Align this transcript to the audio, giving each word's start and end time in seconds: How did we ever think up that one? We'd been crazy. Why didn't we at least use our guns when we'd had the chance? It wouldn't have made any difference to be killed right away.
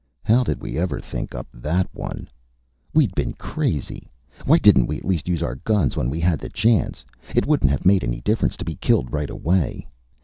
How 0.23 0.43
did 0.43 0.63
we 0.63 0.79
ever 0.79 0.99
think 0.99 1.35
up 1.35 1.45
that 1.53 1.87
one? 1.93 2.27
We'd 2.91 3.13
been 3.13 3.33
crazy. 3.33 4.09
Why 4.45 4.57
didn't 4.57 4.87
we 4.87 4.97
at 4.97 5.05
least 5.05 5.27
use 5.27 5.43
our 5.43 5.57
guns 5.57 5.95
when 5.95 6.09
we'd 6.09 6.21
had 6.21 6.39
the 6.39 6.49
chance? 6.49 7.05
It 7.35 7.45
wouldn't 7.45 7.69
have 7.69 7.85
made 7.85 8.03
any 8.03 8.21
difference 8.21 8.57
to 8.57 8.65
be 8.65 8.77
killed 8.77 9.13
right 9.13 9.29
away. 9.29 9.87